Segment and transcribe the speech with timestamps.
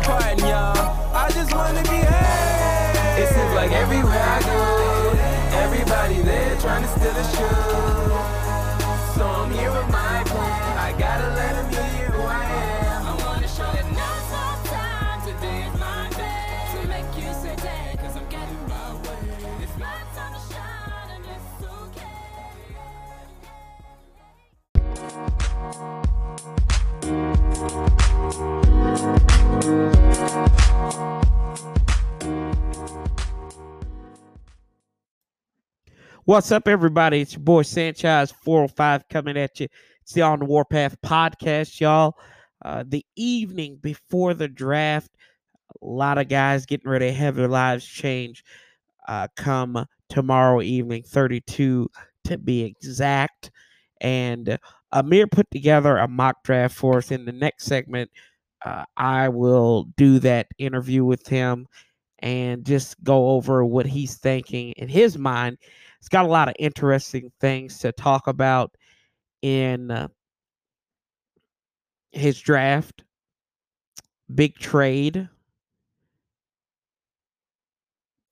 [0.00, 1.14] your pardon, y'all.
[1.14, 2.00] I just wanna be.
[3.20, 7.99] It seems like everywhere I go, everybody there trying to steal a show.
[36.30, 37.22] What's up, everybody?
[37.22, 39.66] It's your boy Sanchez 405 coming at you.
[40.02, 42.14] It's the On the Warpath podcast, y'all.
[42.64, 45.10] Uh, the evening before the draft,
[45.82, 48.44] a lot of guys getting ready to have their lives change
[49.08, 51.90] uh, come tomorrow evening, 32
[52.26, 53.50] to be exact.
[54.00, 54.56] And
[54.92, 57.10] Amir put together a mock draft for us.
[57.10, 58.08] In the next segment,
[58.64, 61.66] uh, I will do that interview with him
[62.20, 65.58] and just go over what he's thinking in his mind
[66.00, 68.74] it's got a lot of interesting things to talk about
[69.42, 70.08] in uh,
[72.10, 73.04] his draft,
[74.34, 75.28] big trade,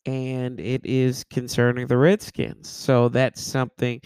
[0.07, 2.69] and it is concerning the Redskins.
[2.69, 4.01] So that's something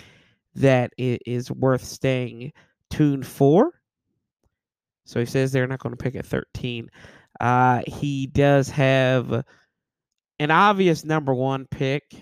[0.56, 2.52] that is worth staying
[2.90, 3.80] tuned for.
[5.05, 6.90] So he says they're not going to pick at 13.
[7.40, 9.44] Uh, he does have
[10.40, 12.14] an obvious number one pick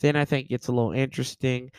[0.00, 1.70] then I think it's a little interesting.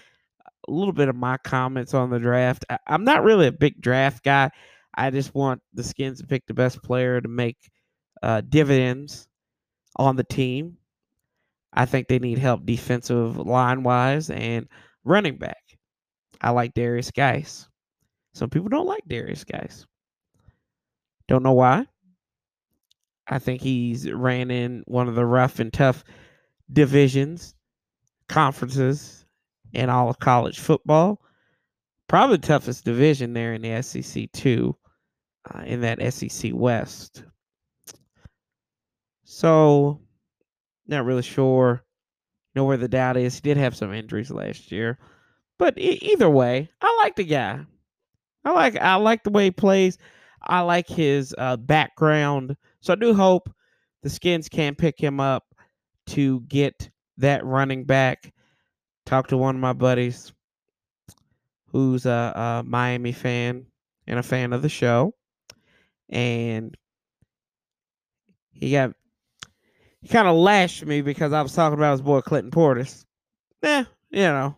[0.67, 2.66] A little bit of my comments on the draft.
[2.69, 4.52] I, I'm not really a big draft guy.
[4.94, 7.58] I just want the Skins to pick the best player to make
[8.22, 9.28] uh, dividends
[9.95, 10.78] on the team.
[11.73, 14.67] I think they need help defensive line wise and
[15.03, 15.63] running back.
[16.41, 17.67] I like Darius Guice.
[18.33, 19.85] Some people don't like Darius Guice.
[21.28, 21.85] Don't know why.
[23.28, 26.03] I think he's ran in one of the rough and tough
[26.72, 27.56] divisions
[28.32, 29.26] conferences
[29.74, 31.22] in all of college football.
[32.08, 34.75] Probably toughest division there in the SEC too,
[35.53, 37.24] uh, in that SEC West.
[39.24, 40.00] So,
[40.88, 41.84] not really sure.
[42.56, 43.36] Know where the doubt is.
[43.36, 44.97] He did have some injuries last year,
[45.58, 47.62] but e- either way, I like the guy.
[48.44, 49.97] I like I like the way he plays.
[50.41, 52.58] I like his uh, background.
[52.81, 53.50] So I do hope
[54.03, 55.46] the Skins can pick him up
[56.08, 56.90] to get
[57.22, 58.34] that running back.
[59.06, 60.32] Talked to one of my buddies
[61.72, 63.66] who's a, a Miami fan
[64.08, 65.16] and a fan of the show.
[66.09, 66.78] And
[68.52, 68.94] he got
[70.02, 73.06] he kind of lashed me because I was talking about his boy Clinton Portis.
[73.64, 74.56] Eh, you know,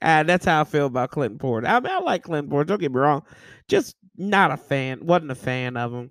[0.00, 1.68] uh, that's how I feel about Clinton Portis.
[1.68, 2.66] I mean, I like Clinton Portis.
[2.68, 3.22] Don't get me wrong,
[3.68, 5.04] just not a fan.
[5.04, 6.10] wasn't a fan of him.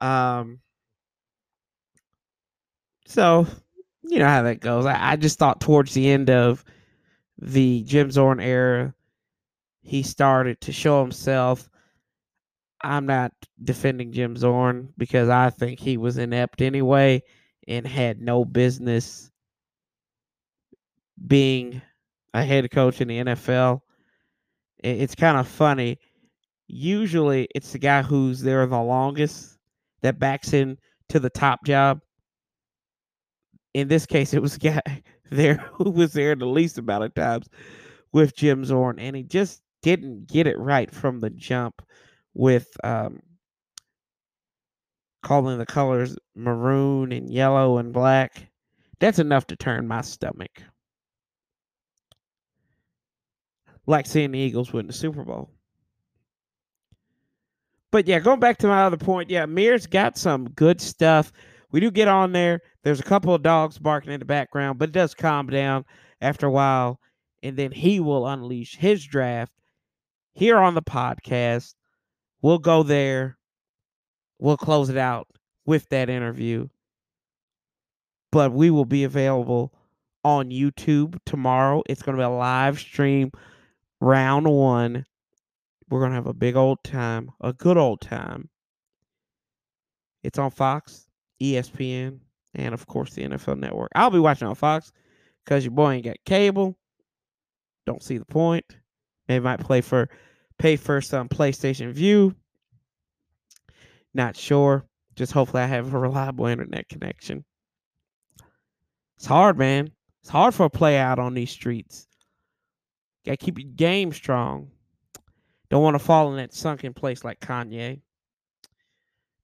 [0.00, 0.60] Um,
[3.06, 3.46] so
[4.08, 4.86] you know how that goes.
[4.86, 6.64] I, I just thought towards the end of
[7.38, 8.94] the Jim Zorn era,
[9.82, 11.68] he started to show himself.
[12.82, 17.22] I'm not defending Jim Zorn because I think he was inept anyway
[17.66, 19.30] and had no business
[21.26, 21.82] being
[22.34, 23.80] a head coach in the NFL.
[24.78, 25.98] It's kind of funny.
[26.68, 29.58] Usually, it's the guy who's there the longest
[30.02, 30.78] that backs in
[31.08, 32.00] to the top job
[33.76, 37.14] in this case, it was a guy there who was there the least amount of
[37.14, 37.46] times
[38.10, 41.82] with Jim Zorn, and he just didn't get it right from the jump
[42.32, 43.20] with um,
[45.22, 48.48] calling the colors maroon and yellow and black.
[48.98, 50.62] That's enough to turn my stomach.
[53.86, 55.50] Like seeing the Eagles win the Super Bowl.
[57.92, 61.30] But yeah, going back to my other point, yeah, Mir's got some good stuff.
[61.76, 62.62] We do get on there.
[62.84, 65.84] There's a couple of dogs barking in the background, but it does calm down
[66.22, 66.98] after a while.
[67.42, 69.52] And then he will unleash his draft
[70.32, 71.74] here on the podcast.
[72.40, 73.36] We'll go there.
[74.38, 75.28] We'll close it out
[75.66, 76.68] with that interview.
[78.32, 79.74] But we will be available
[80.24, 81.82] on YouTube tomorrow.
[81.90, 83.32] It's going to be a live stream,
[84.00, 85.04] round one.
[85.90, 88.48] We're going to have a big old time, a good old time.
[90.22, 91.05] It's on Fox,
[91.40, 92.18] ESPN,
[92.54, 93.90] and of course the NFL Network.
[93.94, 94.92] I'll be watching on Fox
[95.44, 96.76] because your boy ain't got cable.
[97.86, 98.64] Don't see the point.
[99.28, 100.08] Maybe might play for
[100.58, 102.34] pay for some PlayStation Vue.
[104.14, 104.86] Not sure.
[105.14, 107.44] Just hopefully I have a reliable internet connection.
[109.16, 109.90] It's hard, man.
[110.22, 112.06] It's hard for a play out on these streets.
[113.24, 114.70] Gotta keep your game strong.
[115.68, 118.00] Don't want to fall in that sunken place like Kanye.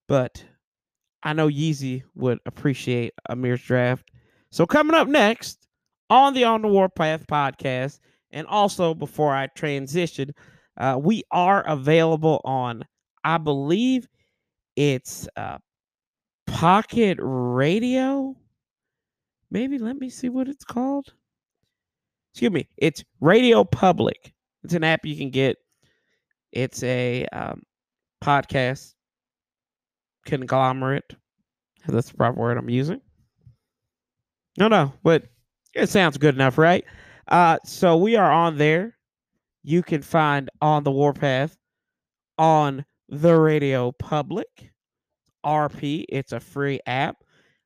[0.09, 0.45] But
[1.23, 4.11] I know Yeezy would appreciate Amir's draft.
[4.51, 5.67] So coming up next
[6.11, 10.33] on the On the Warpath podcast, and also before I transition,
[10.77, 12.85] uh, we are available on,
[13.25, 14.09] I believe
[14.77, 15.59] it's uh,
[16.47, 18.37] Pocket Radio.
[19.51, 21.13] Maybe let me see what it's called.
[22.33, 24.33] Excuse me, it's Radio Public.
[24.65, 25.59] It's an app you can get.
[26.53, 27.63] It's a um,
[28.23, 28.95] podcast
[30.25, 31.15] conglomerate.
[31.87, 33.01] That's the proper word I'm using.
[34.59, 35.25] No, no, but
[35.75, 36.85] it sounds good enough, right?
[37.29, 38.97] Uh, so we are on there.
[39.63, 41.57] You can find on the Warpath
[42.39, 44.73] on the Radio Public
[45.45, 46.05] RP.
[46.09, 47.17] It's a free app.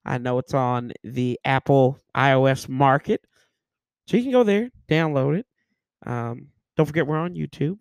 [0.05, 3.23] I know it's on the Apple iOS market.
[4.07, 5.47] So you can go there, download it.
[6.07, 7.79] Um, don't forget we're on YouTube.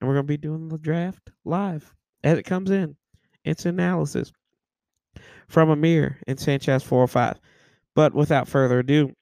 [0.00, 2.96] And we're going to be doing the draft live as it comes in.
[3.44, 4.32] It's analysis
[5.48, 7.38] from Amir and Sanchez 405.
[7.94, 9.14] But without further ado,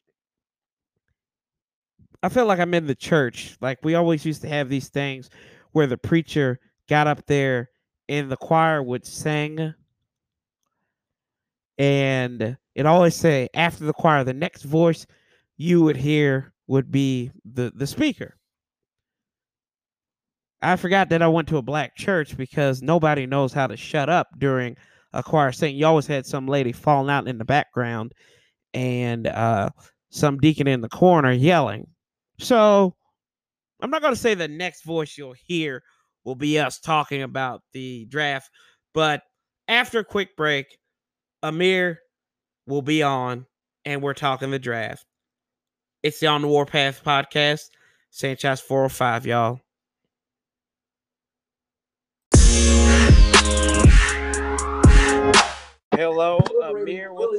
[2.23, 3.57] I feel like I'm in the church.
[3.61, 5.29] Like we always used to have these things
[5.73, 7.71] where the preacher got up there
[8.09, 9.75] and the choir would sing.
[11.79, 15.07] And it always say after the choir, the next voice
[15.57, 18.37] you would hear would be the, the speaker.
[20.63, 24.09] I forgot that I went to a black church because nobody knows how to shut
[24.09, 24.77] up during
[25.13, 25.77] a choir sing.
[25.77, 28.13] You always had some lady falling out in the background
[28.73, 29.71] and uh,
[30.11, 31.89] some deacon in the corner yelling.
[32.39, 32.95] So
[33.81, 35.83] I'm not going to say the next voice you'll hear
[36.25, 38.49] will be us talking about the draft,
[38.95, 39.23] but
[39.67, 40.67] after a quick break,
[41.43, 41.99] Amir
[42.67, 43.47] will be on
[43.85, 45.05] and we're talking the draft.
[46.03, 47.63] It's the On the Warpath podcast,
[48.11, 49.61] Sanchez 405, y'all.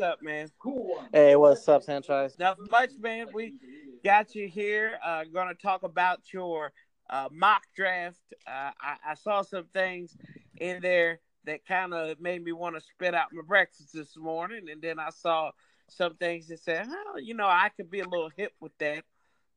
[0.03, 0.49] Up, man?
[1.13, 2.37] Hey, what's up, Sanchez?
[2.37, 3.27] Nothing much, man.
[3.33, 3.53] We
[4.03, 4.99] got you here.
[5.03, 6.73] Uh, going to talk about your
[7.09, 8.19] uh, mock draft.
[8.45, 10.17] Uh, I, I saw some things
[10.57, 14.67] in there that kind of made me want to spit out my breakfast this morning,
[14.69, 15.51] and then I saw
[15.87, 19.05] some things that said, "Oh, you know, I could be a little hip with that."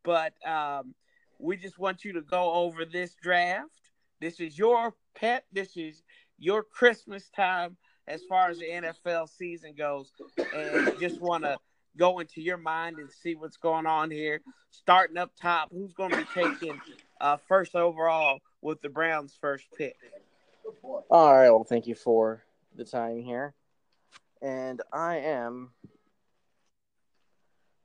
[0.05, 0.95] But um,
[1.41, 3.91] we just want you to go over this draft.
[4.21, 5.45] This is your pet.
[5.53, 6.05] This is
[6.39, 7.77] your Christmas time
[8.09, 10.13] as far as the NFL season goes,
[10.55, 11.59] and just want to
[11.97, 14.41] go into your mind and see what's going on here.
[14.71, 16.81] Starting up top, who's going to be taking
[17.21, 19.97] uh, first overall with the Browns' first pick?
[20.83, 22.43] All right, well, thank you for
[22.75, 23.55] the time here.
[24.43, 25.71] And I am.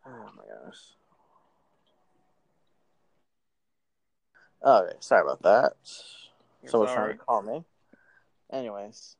[0.05, 0.77] Oh my gosh.
[4.63, 5.73] Okay, sorry about that.
[6.65, 7.63] Someone's trying to call me.
[8.51, 9.15] Anyways.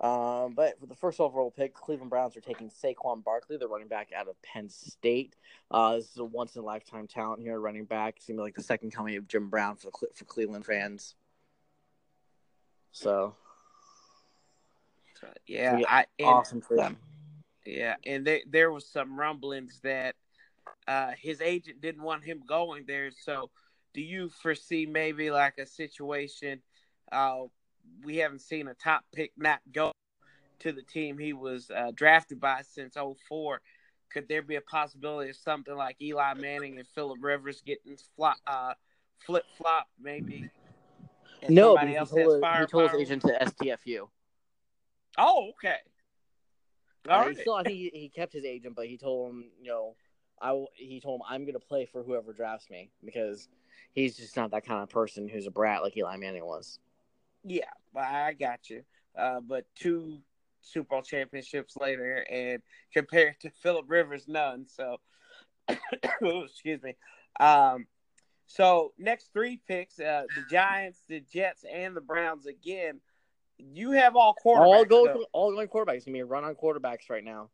[0.00, 3.88] Um, but for the first overall pick, Cleveland Browns are taking Saquon Barkley, the running
[3.88, 5.34] back out of Penn State.
[5.72, 8.16] Uh, this is a once in a lifetime talent here, running back.
[8.18, 11.16] It's like the second coming of Jim Brown for for Cleveland fans.
[12.92, 13.34] So
[15.46, 16.96] Yeah, Yeah, I and, awesome for them.
[17.66, 20.14] yeah, and there there was some rumblings that
[20.86, 23.10] uh, his agent didn't want him going there.
[23.10, 23.50] So,
[23.94, 26.62] do you foresee maybe like a situation?
[27.10, 27.44] Uh,
[28.04, 29.92] we haven't seen a top pick not go
[30.60, 32.96] to the team he was uh, drafted by since
[33.28, 33.60] 04.
[34.10, 38.36] Could there be a possibility of something like Eli Manning and Philip Rivers getting flop,
[38.46, 38.74] uh,
[39.18, 40.50] flip flop maybe?
[41.42, 44.08] and No, somebody because else he has told, he told his agent to STFU.
[45.16, 45.76] Oh, okay.
[47.08, 47.28] All Uh, right.
[47.36, 49.94] he still, I think he, he kept his agent, but he told him, you know,
[50.40, 53.48] I he told him I'm going to play for whoever drafts me because
[53.92, 56.78] he's just not that kind of person who's a brat like Eli Manning was.
[57.44, 58.82] Yeah, I got you.
[59.16, 60.18] Uh, but two
[60.60, 64.66] Super Bowl championships later, and compared to Philip Rivers, none.
[64.66, 64.98] So,
[66.22, 66.94] excuse me.
[67.40, 67.86] Um,
[68.46, 72.46] so next three picks: uh, the Giants, the Jets, and the Browns.
[72.46, 73.00] Again,
[73.58, 74.66] you have all quarterbacks.
[74.66, 75.26] all go though.
[75.32, 75.96] all going quarterbacks.
[75.96, 77.50] It's gonna be a run on quarterbacks right now.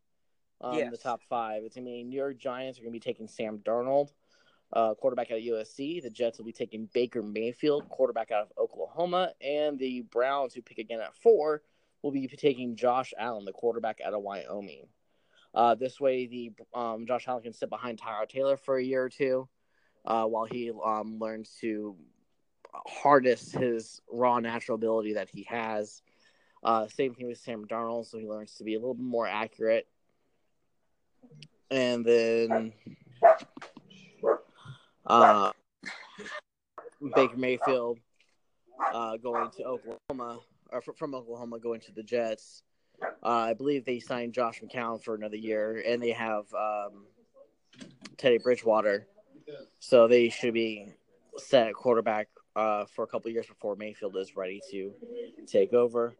[0.60, 0.90] Um, Yes.
[0.92, 1.64] the top five.
[1.64, 4.12] It's gonna be New York Giants are gonna be taking Sam Darnold,
[4.72, 6.02] uh, quarterback out of USC.
[6.02, 10.62] The Jets will be taking Baker Mayfield, quarterback out of Oklahoma, and the Browns, who
[10.62, 11.62] pick again at four,
[12.02, 14.88] will be taking Josh Allen, the quarterback out of Wyoming.
[15.54, 19.04] Uh, this way, the um, Josh Allen can sit behind Tyrod Taylor for a year
[19.04, 19.48] or two,
[20.04, 21.96] uh, while he um, learns to
[22.86, 26.02] harness his raw natural ability that he has.
[26.62, 29.28] Uh, same thing with Sam Darnold, so he learns to be a little bit more
[29.28, 29.86] accurate.
[31.70, 32.72] And then
[35.06, 35.52] uh,
[37.14, 37.98] Baker Mayfield
[38.92, 42.62] uh, going to Oklahoma or fr- from Oklahoma going to the Jets.
[43.22, 47.06] Uh, I believe they signed Josh McCown for another year, and they have um,
[48.16, 49.06] Teddy Bridgewater,
[49.80, 50.88] so they should be
[51.36, 54.92] set at quarterback uh, for a couple years before Mayfield is ready to
[55.46, 56.14] take over.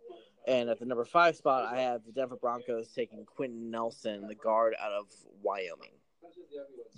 [0.46, 4.34] And at the number five spot, I have the Denver Broncos taking Quenton Nelson, the
[4.34, 5.06] guard out of
[5.42, 5.92] Wyoming,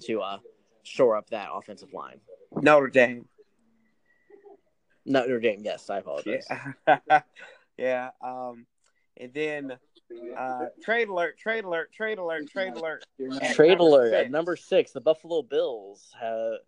[0.02, 0.38] to uh,
[0.86, 2.20] shore up that offensive line.
[2.54, 3.26] Notre Dame.
[5.04, 6.46] Notre Dame, yes, I apologize.
[6.86, 7.20] Yeah.
[7.78, 8.10] yeah.
[8.22, 8.66] Um,
[9.18, 9.78] and then
[10.36, 13.04] uh, trade alert, trade alert, trade alert, trade alert.
[13.52, 14.24] Trade alert six.
[14.26, 14.92] at number six.
[14.92, 16.58] The Buffalo Bills have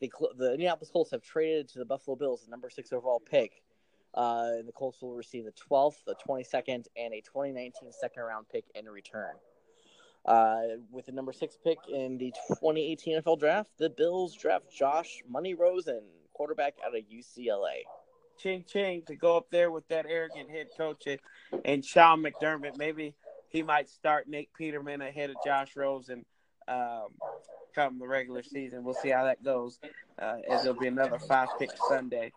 [0.00, 3.62] the the Indianapolis Colts have traded to the Buffalo Bills the number six overall pick.
[4.14, 8.46] Uh, and the Colts will receive the 12th, the 22nd, and a 2019 second round
[8.48, 9.34] pick in return.
[10.28, 15.22] Uh, with the number six pick in the 2018 NFL draft, the Bills draft Josh
[15.26, 16.02] Money Rosen,
[16.34, 17.84] quarterback out of UCLA.
[18.38, 21.18] Ching Ching to go up there with that arrogant head coach and,
[21.64, 22.76] and Sean McDermott.
[22.76, 23.14] Maybe
[23.48, 26.26] he might start Nate Peterman ahead of Josh Rosen
[26.68, 27.08] um,
[27.74, 28.84] come the regular season.
[28.84, 29.78] We'll see how that goes,
[30.20, 32.34] uh, as there'll be another five pick Sunday.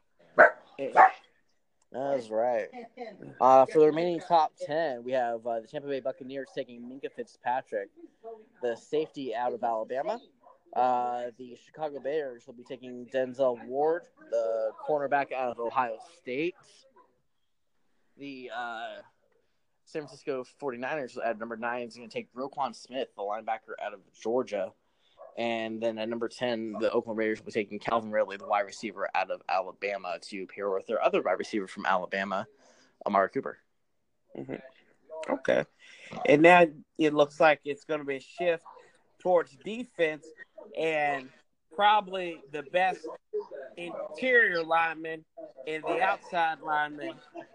[1.91, 2.67] That's right.
[3.39, 7.11] Uh, for the remaining top 10, we have uh, the Tampa Bay Buccaneers taking Minkah
[7.11, 7.89] Fitzpatrick,
[8.61, 10.19] the safety out of Alabama.
[10.75, 16.53] Uh, the Chicago Bears will be taking Denzel Ward, the cornerback out of Ohio State.
[18.17, 19.01] The uh,
[19.85, 23.93] San Francisco 49ers at number 9 is going to take Roquan Smith, the linebacker out
[23.93, 24.71] of Georgia.
[25.37, 28.61] And then at number 10, the Oakland Raiders will be taking Calvin Ridley, the wide
[28.61, 32.45] receiver out of Alabama, to pair with their other wide receiver from Alabama,
[33.05, 33.57] Amari Cooper.
[35.29, 35.65] Okay.
[36.25, 36.65] And now
[36.97, 38.63] it looks like it's going to be a shift
[39.19, 40.25] towards defense,
[40.77, 41.29] and
[41.75, 43.07] probably the best
[43.77, 45.23] interior linemen
[45.67, 47.13] and the outside linemen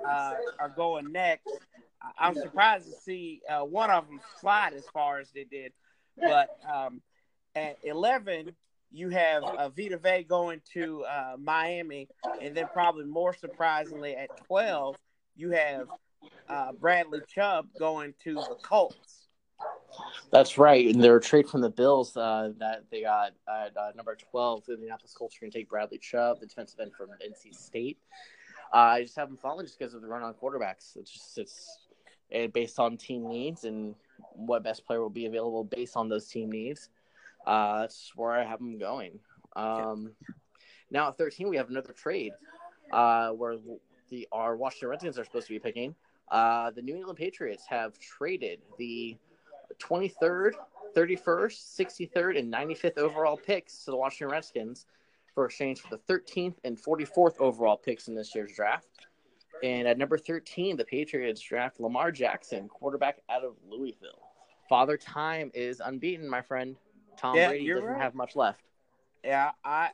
[0.09, 1.49] uh, are going next.
[2.18, 5.73] I'm surprised to see uh, one of them slide as far as they did,
[6.16, 7.00] but um,
[7.57, 8.55] at 11,
[8.93, 12.09] you have uh, Vita Vea going to uh, Miami,
[12.41, 14.97] and then probably more surprisingly at 12,
[15.37, 15.89] you have
[16.49, 19.27] uh, Bradley Chubb going to the Colts.
[20.31, 20.87] That's right.
[20.95, 24.75] And their trade from the Bills uh, that they got at uh, number 12, the
[24.75, 27.99] Indianapolis Colts are going to take Bradley Chubb, the defensive end from NC State.
[28.73, 30.97] Uh, I just haven't fallen just because of the run on quarterbacks.
[30.97, 31.79] It's just it's
[32.53, 33.95] based on team needs and
[34.33, 36.91] what best player will be available based on those team needs.
[37.47, 39.21] Uh, that's where I have them going.
[39.55, 40.12] Um,
[40.91, 42.33] now at 13, we have another trade
[42.93, 43.57] uh, where
[44.11, 45.95] the our Washington Redskins are supposed to be picking.
[46.31, 49.17] Uh, the New England Patriots have traded the
[49.79, 50.53] 23rd,
[50.97, 54.87] 31st, 63rd, and 95th overall picks to the Washington Redskins
[55.35, 59.07] for exchange for the 13th and 44th overall picks in this year's draft.
[59.62, 64.23] And at number 13, the Patriots draft Lamar Jackson, quarterback out of Louisville.
[64.69, 66.76] Father Time is unbeaten, my friend.
[67.16, 68.00] Tom Yeah, Brady doesn't right.
[68.00, 68.61] have much left.
[69.25, 69.90] Yeah, I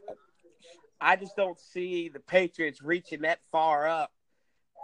[1.01, 4.13] I just don't see the Patriots reaching that far up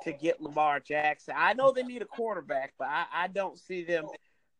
[0.04, 1.34] to get Lamar Jackson.
[1.36, 4.06] I know they need a quarterback, but I, I don't see them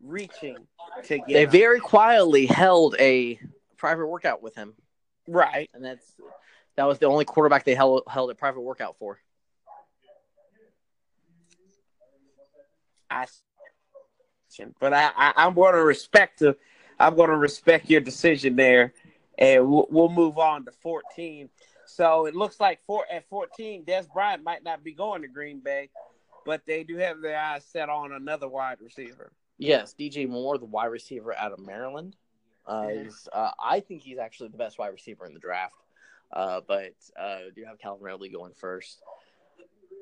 [0.03, 0.57] reaching
[1.05, 1.51] to get They him.
[1.51, 3.41] very quietly held a
[3.77, 4.75] private workout with him,
[5.27, 5.71] right.
[5.75, 6.15] and that's
[6.77, 9.19] that was the only quarterback they held held a private workout for.
[13.11, 13.27] I
[14.81, 16.57] but I, I I'm going to respect the
[17.01, 18.93] I'm going to respect your decision there,
[19.39, 21.49] and we'll, we'll move on to 14.
[21.87, 25.61] So it looks like for at 14, Dez Bryant might not be going to Green
[25.61, 25.91] Bay,
[26.45, 29.33] but they do have their eyes set on another wide receiver.
[29.59, 32.17] Yes, DJ Moore, the wide receiver out of Maryland.
[32.67, 33.07] Uh, Mhm.
[33.07, 35.75] is, uh, I think he's actually the best wide receiver in the draft.
[36.31, 39.01] Uh, but uh, do you have Calvin Ridley going first.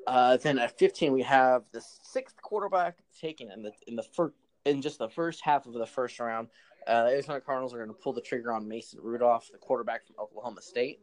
[0.05, 4.33] Uh, then at 15, we have the sixth quarterback taken in the in the first
[4.65, 6.49] in just the first half of the first round.
[6.87, 10.07] Uh, the Arizona Cardinals are going to pull the trigger on Mason Rudolph, the quarterback
[10.07, 10.99] from Oklahoma State.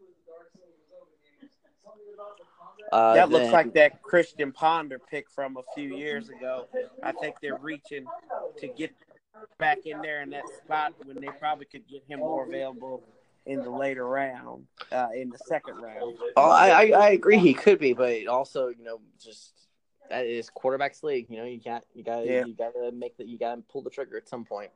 [2.90, 6.68] Uh, that looks like that Christian Ponder pick from a few years ago.
[7.02, 8.04] I think they're reaching
[8.58, 8.92] to get
[9.58, 13.02] back in there in that spot when they probably could get him more available
[13.46, 16.16] in the later round, uh, in the second round.
[16.36, 19.52] Oh, I, I I agree he could be, but also you know just
[20.08, 21.26] that is quarterbacks league.
[21.28, 22.44] You know you got you got Yeah.
[22.46, 24.70] you got to make that you got to pull the trigger at some point.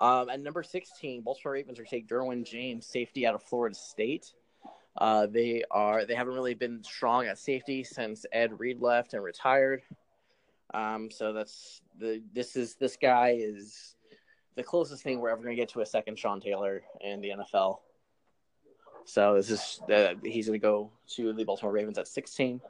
[0.00, 4.32] Um, at number sixteen, Baltimore Ravens are taking Derwin James, safety out of Florida State.
[4.96, 9.22] Uh, they are they haven't really been strong at safety since Ed Reed left and
[9.22, 9.82] retired.
[10.72, 13.96] Um, so that's the this is this guy is
[14.56, 17.30] the closest thing we're ever going to get to a second Sean Taylor in the
[17.30, 17.78] NFL.
[19.04, 22.60] So this is uh, he's going to go to the Baltimore Ravens at 16.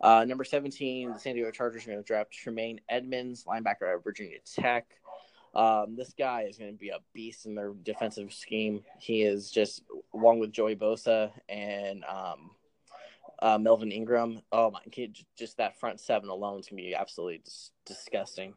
[0.00, 4.04] Uh, number 17, the San Diego Chargers are going to draft Tremaine Edmunds, linebacker at
[4.04, 4.86] Virginia Tech.
[5.54, 8.82] Um, this guy is going to be a beast in their defensive scheme.
[8.98, 9.82] He is just,
[10.12, 12.50] along with Joey Bosa and um,
[13.40, 14.40] uh, Melvin Ingram.
[14.50, 14.80] Oh my,
[15.38, 18.54] just that front seven alone is going to be absolutely dis- disgusting.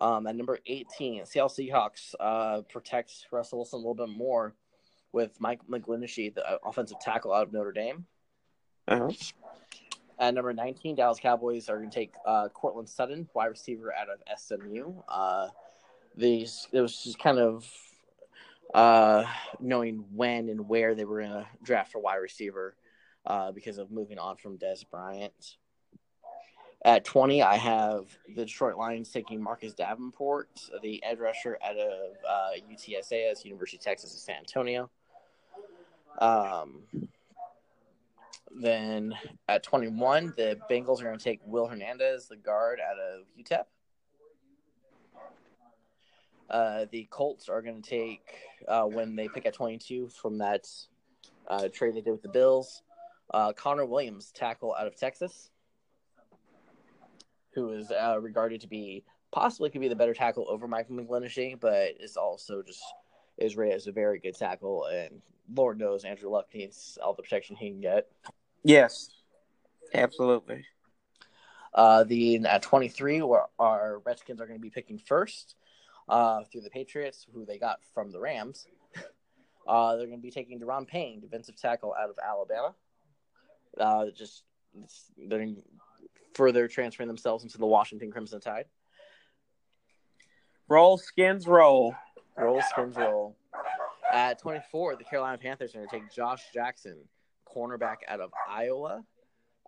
[0.00, 4.54] Um, at number 18, Seattle Seahawks uh, protects Russell Wilson a little bit more
[5.12, 8.06] with Mike McGlinchey, the uh, offensive tackle out of Notre Dame.
[8.86, 9.10] Uh-huh.
[10.20, 14.08] At number 19, Dallas Cowboys are going to take uh, Courtland Sutton, wide receiver out
[14.08, 14.94] of SMU.
[15.08, 15.48] Uh,
[16.18, 17.70] these it was just kind of
[18.74, 19.24] uh,
[19.60, 22.74] knowing when and where they were going to draft for wide receiver
[23.26, 25.56] uh, because of moving on from Dez Bryant.
[26.84, 28.06] At 20, I have
[28.36, 30.48] the Detroit Lions taking Marcus Davenport,
[30.80, 34.88] the edge rusher out of uh, UTSA, as University of Texas at San Antonio.
[36.20, 36.82] Um,
[38.54, 39.14] then
[39.48, 43.64] at 21, the Bengals are going to take Will Hernandez, the guard out of UTEP.
[46.50, 48.26] Uh, the Colts are going to take
[48.66, 50.66] uh, when they pick at 22 from that
[51.48, 52.82] uh, trade they did with the Bills.
[53.32, 55.50] Uh, Connor Williams, tackle out of Texas
[57.58, 61.58] who is uh, regarded to be possibly could be the better tackle over Michael McGlinchey,
[61.58, 62.82] but is also just
[63.36, 65.20] is rated as a very good tackle, and
[65.54, 68.08] Lord knows Andrew Luck needs all the protection he can get.
[68.64, 69.10] Yes,
[69.94, 70.64] absolutely.
[71.74, 75.56] Uh, the at 23, where our Redskins are going to be picking first
[76.08, 78.66] uh, through the Patriots, who they got from the Rams.
[79.66, 82.74] Uh, they're going to be taking Da'Ron Payne, defensive tackle out of Alabama.
[83.78, 84.44] Uh, just
[85.18, 85.46] they're
[86.32, 88.64] further transferring themselves into the Washington Crimson Tide.
[90.68, 91.94] Roll skins roll.
[92.36, 93.36] Roll skins roll.
[94.10, 96.96] At 24, the Carolina Panthers are going to take Josh Jackson,
[97.46, 99.04] cornerback out of Iowa.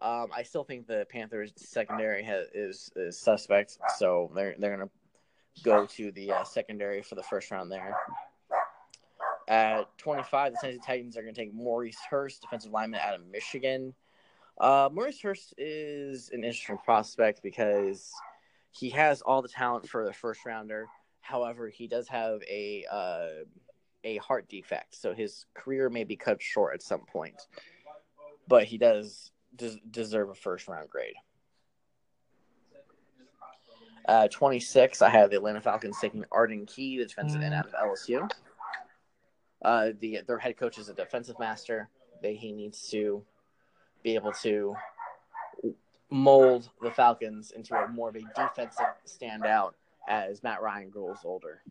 [0.00, 4.88] Um, I still think the Panthers secondary has, is, is suspect, so they're they're going
[4.88, 4.94] to
[5.62, 7.96] go to the uh, secondary for the first round there.
[9.48, 13.26] At 25, the Tennessee Titans are going to take Maurice Hurst, defensive lineman out of
[13.26, 13.94] Michigan.
[14.60, 18.12] Uh, Maurice Hurst is an interesting prospect because
[18.70, 20.86] he has all the talent for the first rounder.
[21.20, 23.44] However, he does have a uh,
[24.04, 27.40] a heart defect, so his career may be cut short at some point.
[28.48, 31.14] But he does des- deserve a first round grade.
[34.10, 37.72] Uh, 26, I have the Atlanta Falcons taking Arden Key, the defensive end out of
[37.74, 38.28] LSU.
[39.62, 41.88] Uh, the their head coach is a defensive master.
[42.20, 43.22] They, he needs to
[44.02, 44.74] be able to
[46.10, 49.74] mold the Falcons into a more of a defensive standout
[50.08, 51.62] as Matt Ryan grows older.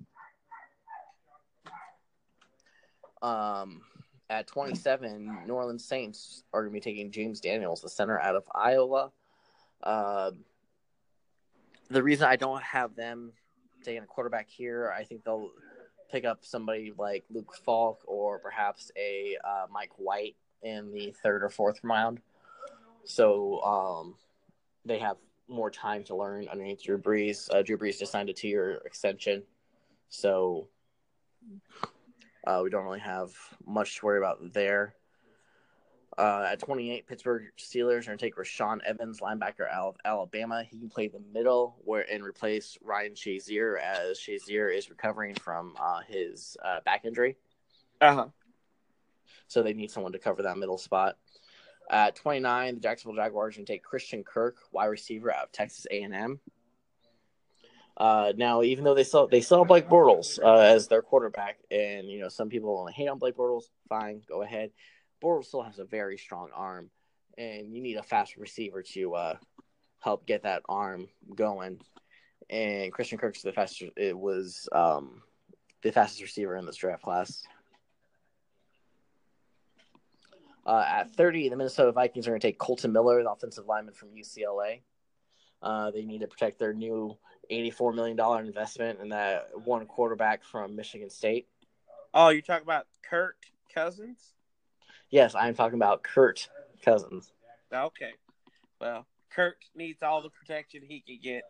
[3.22, 3.82] Um,
[4.30, 8.38] at 27, New Orleans Saints are going to be taking James Daniels, the center out
[8.38, 9.12] of Iowa.
[9.84, 10.32] Uh,
[11.90, 13.32] the reason I don't have them
[13.84, 15.52] taking a quarterback here, I think they'll
[16.12, 21.44] pick up somebody like Luke Falk or perhaps a uh, Mike White in the third
[21.44, 22.20] or fourth round.
[23.06, 24.16] So um,
[24.86, 27.50] they have more time to learn underneath Drew Brees.
[27.54, 29.44] Uh, Drew Brees just signed a two year extension.
[30.10, 30.68] So
[32.46, 33.32] uh, we don't really have
[33.66, 34.96] much to worry about there.
[36.20, 40.66] Uh, at 28, Pittsburgh Steelers are going to take Rashaan Evans, linebacker out of Alabama.
[40.70, 45.76] He can play the middle where and replace Ryan Shazier as Shazier is recovering from
[45.80, 47.38] uh, his uh, back injury.
[48.02, 48.28] Uh huh.
[49.48, 51.16] So they need someone to cover that middle spot.
[51.90, 56.42] At 29, the Jacksonville Jaguars can take Christian Kirk, wide receiver out of Texas A&M.
[57.96, 62.10] Uh, now, even though they still they have Blake Bortles uh, as their quarterback, and
[62.10, 64.72] you know some people only hate on Blake Bortles, fine, go ahead.
[65.22, 66.90] Bortles still has a very strong arm,
[67.38, 69.38] and you need a fast receiver to uh,
[70.00, 71.80] help get that arm going.
[72.50, 73.92] And Christian Kirk's the fastest.
[73.96, 75.22] It was um,
[75.84, 77.44] the fastest receiver in this draft class.
[80.66, 83.94] Uh, at 30, the Minnesota Vikings are going to take Kolton Miller, the offensive lineman
[83.94, 84.82] from UCLA.
[85.62, 87.18] Uh, they need to protect their new
[87.52, 91.48] $84 million investment in that one quarterback from Michigan State.
[92.14, 93.38] Oh, you're talking about Kirk
[93.74, 94.34] Cousins?
[95.10, 96.38] Yes, I'm talking about Kirk
[96.84, 97.32] Cousins.
[97.74, 98.12] Okay.
[98.80, 101.44] Well, Kirk needs all the protection he can get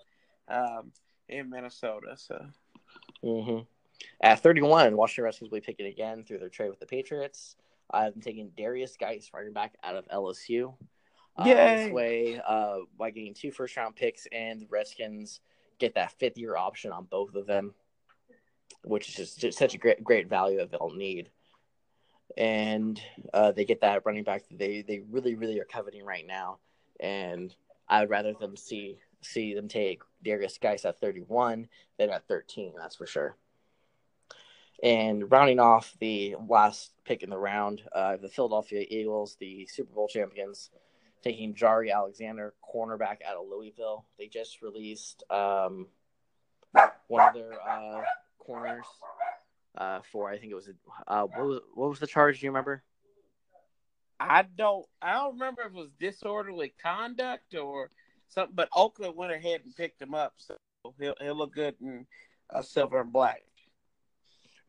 [0.48, 0.92] um,
[1.28, 2.16] in Minnesota.
[2.16, 2.46] So.
[3.24, 3.60] Mm-hmm.
[4.22, 7.56] At 31, Washington Redskins will be picking again through their trade with the Patriots.
[7.92, 10.74] I'm taking Darius Guice, running back out of LSU.
[11.36, 15.40] Uh, this way, uh, by getting two first round picks, and the Redskins
[15.80, 17.74] get that fifth year option on both of them,
[18.84, 21.30] which is just, just such a great great value that they'll need.
[22.38, 23.02] And
[23.34, 26.60] uh, they get that running back that they, they really, really are coveting right now
[27.00, 27.56] and
[27.88, 32.74] I would rather them see see them take Darius Guice at 31 than at 13.
[32.78, 33.36] That's for sure.
[34.82, 39.94] And rounding off the last pick in the round, uh, the Philadelphia Eagles, the Super
[39.94, 40.70] Bowl champions,
[41.22, 44.06] taking Jaire Alexander, cornerback out of Louisville.
[44.18, 45.88] They just released um,
[47.08, 48.04] one of their uh,
[48.38, 48.86] corners
[49.80, 50.70] uh, for I think it was
[51.08, 52.40] uh, what was what was the charge?
[52.40, 52.84] Do you remember?
[54.20, 57.90] I don't I don't remember if it was disorderly conduct or
[58.28, 60.56] something, but Oakland went ahead and picked him up, so
[61.00, 62.06] he'll he'll look good in
[62.54, 63.44] uh, silver and black.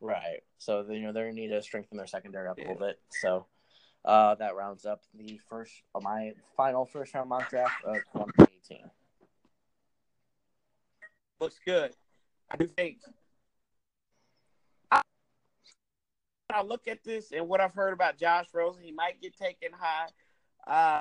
[0.01, 0.43] Right.
[0.59, 3.01] So you know they need to strengthen their secondary up a little bit.
[3.21, 3.47] So
[4.05, 8.91] uh, that rounds up the first of my final first round mock draft of 2018.
[11.41, 11.93] Looks good.
[12.51, 12.99] I do think.
[14.91, 15.03] I,
[16.55, 19.71] I look at this and what I've heard about Josh Rosen, he might get taken
[19.73, 20.09] high.
[20.67, 21.01] Uh,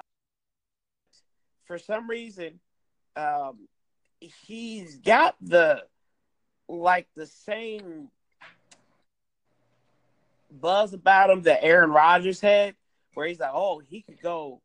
[1.65, 2.59] for some reason,
[3.15, 3.67] um,
[4.19, 5.83] he's got the
[6.67, 8.09] like the same
[10.51, 12.75] buzz about him that Aaron Rodgers had,
[13.13, 14.61] where he's like, oh, he could go,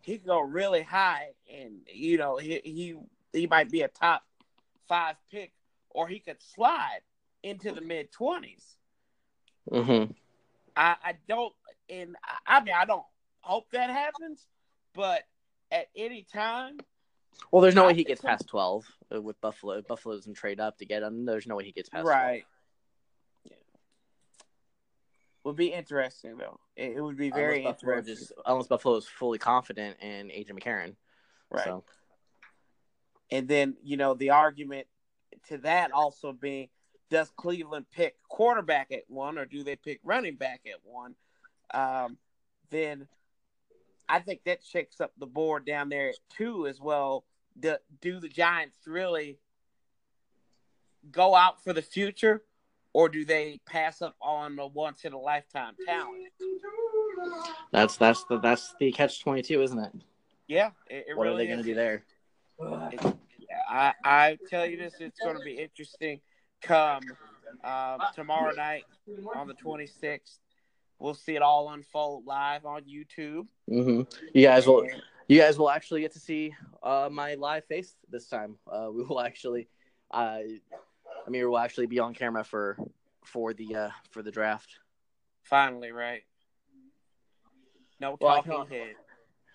[0.00, 2.96] he could go really high, and you know, he he
[3.32, 4.22] he might be a top
[4.88, 5.52] five pick,
[5.90, 7.00] or he could slide
[7.42, 8.77] into the mid 20s
[9.70, 10.12] Mm-hmm.
[10.76, 11.52] I, I don't,
[11.90, 13.04] and I, I mean, I don't
[13.40, 14.46] hope that happens,
[14.94, 15.22] but
[15.70, 16.78] at any time,
[17.50, 19.82] Well, there's no I way he gets past 12 uh, with Buffalo.
[19.82, 21.24] Buffalo doesn't trade up to get him.
[21.24, 22.16] There's no way he gets past 12.
[22.16, 22.44] right?
[23.44, 23.56] Yeah.
[25.44, 26.58] Would be interesting though.
[26.76, 28.26] It, it would be very unless Buffalo, interesting.
[28.28, 30.94] just, unless Buffalo is fully confident in AJ McCarron.
[31.50, 31.64] right.
[31.64, 31.84] So,
[33.30, 34.86] And then, you know, the argument
[35.48, 36.68] to that also being
[37.10, 41.14] does Cleveland pick quarterback at one or do they pick running back at one?
[41.72, 42.18] Um,
[42.70, 43.08] then
[44.08, 47.24] I think that shakes up the board down there at two as well.
[47.58, 49.38] Do, do the Giants really
[51.10, 52.42] go out for the future
[52.92, 56.32] or do they pass up on a once in a lifetime talent?
[57.72, 59.92] that's that's the that's the catch 22, isn't it?
[60.46, 62.04] Yeah, it, it what really are they going to do there?
[62.92, 63.16] It-
[63.70, 66.20] I, I tell you this, it's going to be interesting.
[66.62, 67.02] Come
[67.64, 68.84] uh, tomorrow night
[69.34, 70.38] on the 26th,
[70.98, 73.46] we'll see it all unfold live on YouTube.
[73.68, 74.02] hmm
[74.34, 74.86] You guys will
[75.28, 78.56] you guys will actually get to see uh, my live face this time.
[78.70, 79.68] Uh, we will actually,
[80.10, 80.38] uh,
[81.26, 82.76] Amir will actually be on camera for
[83.24, 84.78] for the uh, for the draft.
[85.44, 86.22] Finally, right?
[88.00, 88.94] No Well, talking can't- head.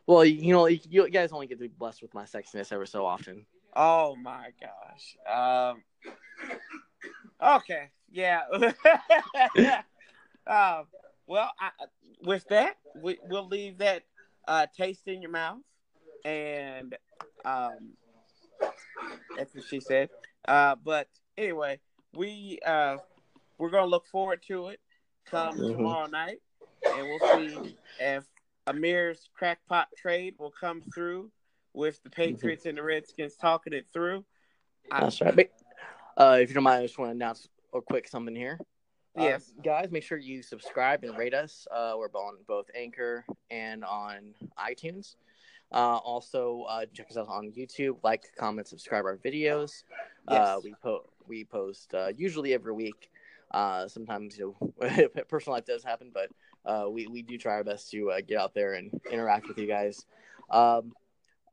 [0.05, 2.85] Well, you know, you, you guys only get to be blessed with my sexiness ever
[2.85, 3.45] so often.
[3.73, 5.15] Oh my gosh.
[5.73, 5.81] Um.
[7.43, 7.89] Okay.
[8.11, 8.41] Yeah.
[10.47, 10.85] um.
[11.25, 11.69] Well, I,
[12.21, 14.03] with that, we, we'll leave that
[14.47, 15.61] uh, taste in your mouth,
[16.25, 16.95] and
[17.45, 17.93] um,
[19.37, 20.09] that's what she said.
[20.45, 21.79] Uh, but anyway,
[22.13, 22.97] we uh,
[23.57, 24.81] we're gonna look forward to it
[25.25, 25.71] come Mhm.
[25.77, 26.41] tomorrow night,
[26.93, 28.25] and we'll see if
[28.67, 31.31] Amir's crackpot trade will come through
[31.73, 34.25] with the Patriots and the Redskins talking it through.
[34.91, 35.49] I- That's right.
[36.17, 38.59] Uh, if you don't mind, I just want to announce a quick something here.
[39.17, 39.53] Uh, Yes.
[39.63, 41.67] guys, make sure you subscribe and rate us.
[41.71, 45.15] Uh, we're on both Anchor and on iTunes.
[45.71, 47.97] Uh, also, uh, check us out on YouTube.
[48.03, 49.83] Like, comment, subscribe our videos.
[50.27, 50.63] Uh, Yes.
[50.63, 53.09] we po- we post uh, usually every week.
[53.51, 56.29] Uh, sometimes you know personal life does happen, but
[56.65, 59.57] uh, we we do try our best to uh, get out there and interact with
[59.57, 60.05] you guys.
[60.49, 60.93] Um,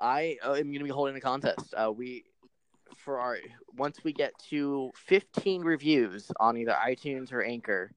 [0.01, 1.75] I uh, am going to be holding a contest.
[1.75, 2.25] Uh, we
[2.97, 3.39] for our
[3.77, 7.93] once we get to 15 reviews on either iTunes or Anchor,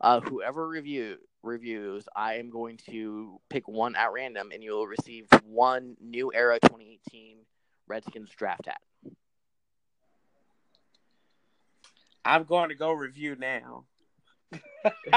[0.00, 4.86] uh, whoever review reviews, I am going to pick one at random, and you will
[4.86, 7.38] receive one new era 2018
[7.86, 8.80] Redskins draft hat.
[12.24, 13.84] I'm going to go review now.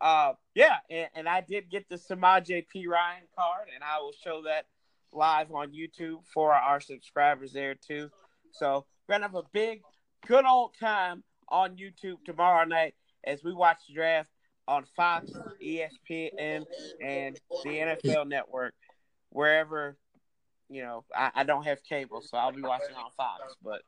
[0.00, 2.86] uh, yeah, and, and I did get the Samaj P.
[2.86, 4.66] Ryan card, and I will show that
[5.12, 8.10] live on YouTube for our subscribers there too.
[8.52, 9.82] So we're gonna have a big,
[10.26, 12.94] good old time on YouTube tomorrow night
[13.24, 14.30] as we watch the draft
[14.66, 15.30] on Fox,
[15.64, 16.64] ESPN,
[17.02, 18.74] and the NFL Network,
[19.30, 19.96] wherever.
[20.68, 23.54] You know, I, I don't have cable, so I'll be watching on Fox.
[23.62, 23.82] But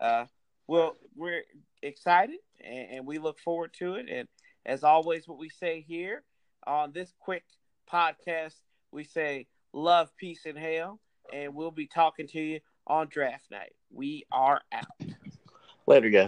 [0.00, 0.26] uh,
[0.66, 1.42] well, we're
[1.82, 4.06] excited and, and we look forward to it.
[4.10, 4.28] And
[4.66, 6.24] as always, what we say here
[6.66, 7.44] on this quick
[7.90, 8.54] podcast,
[8.90, 11.00] we say love, peace, and hell.
[11.32, 13.74] And we'll be talking to you on draft night.
[13.92, 14.84] We are out.
[15.86, 16.22] Later, guys.